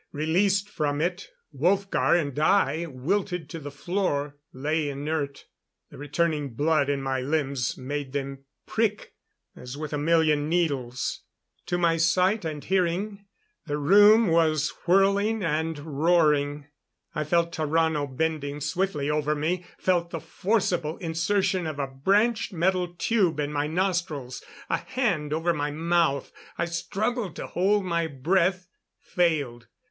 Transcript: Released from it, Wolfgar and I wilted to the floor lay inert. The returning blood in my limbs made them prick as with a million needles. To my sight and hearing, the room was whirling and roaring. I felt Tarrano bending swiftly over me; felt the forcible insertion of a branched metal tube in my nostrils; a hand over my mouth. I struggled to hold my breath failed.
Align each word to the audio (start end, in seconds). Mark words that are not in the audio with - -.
Released 0.13 0.67
from 0.67 0.99
it, 0.99 1.29
Wolfgar 1.53 2.19
and 2.19 2.39
I 2.39 2.87
wilted 2.87 3.51
to 3.51 3.59
the 3.59 3.69
floor 3.69 4.35
lay 4.51 4.89
inert. 4.89 5.45
The 5.91 5.99
returning 5.99 6.55
blood 6.55 6.89
in 6.89 7.03
my 7.03 7.21
limbs 7.21 7.77
made 7.77 8.11
them 8.11 8.45
prick 8.65 9.13
as 9.55 9.77
with 9.77 9.93
a 9.93 9.99
million 9.99 10.49
needles. 10.49 11.21
To 11.67 11.77
my 11.77 11.97
sight 11.97 12.43
and 12.43 12.63
hearing, 12.63 13.25
the 13.67 13.77
room 13.77 14.25
was 14.29 14.73
whirling 14.87 15.43
and 15.43 15.77
roaring. 15.77 16.65
I 17.13 17.23
felt 17.23 17.51
Tarrano 17.53 18.07
bending 18.07 18.59
swiftly 18.59 19.07
over 19.07 19.35
me; 19.35 19.63
felt 19.77 20.09
the 20.09 20.19
forcible 20.19 20.97
insertion 20.97 21.67
of 21.67 21.77
a 21.77 21.85
branched 21.85 22.51
metal 22.53 22.95
tube 22.95 23.39
in 23.39 23.53
my 23.53 23.67
nostrils; 23.67 24.43
a 24.67 24.77
hand 24.77 25.31
over 25.31 25.53
my 25.53 25.69
mouth. 25.69 26.31
I 26.57 26.65
struggled 26.65 27.35
to 27.35 27.45
hold 27.45 27.85
my 27.85 28.07
breath 28.07 28.67
failed. 28.99 29.67